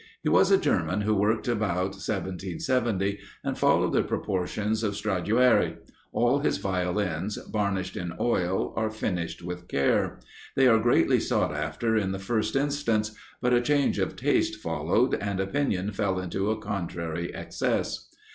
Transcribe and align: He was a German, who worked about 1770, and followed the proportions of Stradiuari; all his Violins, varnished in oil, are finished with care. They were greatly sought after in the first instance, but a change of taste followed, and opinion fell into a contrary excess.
He 0.23 0.29
was 0.29 0.49
a 0.49 0.57
German, 0.57 1.01
who 1.01 1.13
worked 1.13 1.47
about 1.47 1.93
1770, 1.93 3.19
and 3.43 3.55
followed 3.55 3.93
the 3.93 4.01
proportions 4.01 4.81
of 4.81 4.95
Stradiuari; 4.95 5.77
all 6.11 6.39
his 6.39 6.57
Violins, 6.57 7.37
varnished 7.47 7.95
in 7.95 8.11
oil, 8.19 8.73
are 8.75 8.89
finished 8.89 9.43
with 9.43 9.67
care. 9.67 10.17
They 10.55 10.67
were 10.67 10.79
greatly 10.79 11.19
sought 11.19 11.53
after 11.53 11.95
in 11.95 12.13
the 12.13 12.17
first 12.17 12.55
instance, 12.55 13.13
but 13.43 13.53
a 13.53 13.61
change 13.61 13.99
of 13.99 14.15
taste 14.15 14.55
followed, 14.55 15.13
and 15.13 15.39
opinion 15.39 15.91
fell 15.91 16.17
into 16.19 16.49
a 16.49 16.57
contrary 16.57 17.31
excess. 17.35 18.09